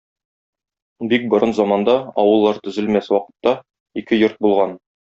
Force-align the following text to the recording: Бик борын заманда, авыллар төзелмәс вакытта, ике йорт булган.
Бик 1.11 1.27
борын 1.33 1.53
заманда, 1.59 1.97
авыллар 2.25 2.63
төзелмәс 2.65 3.13
вакытта, 3.17 3.57
ике 4.05 4.25
йорт 4.25 4.47
булган. 4.49 4.79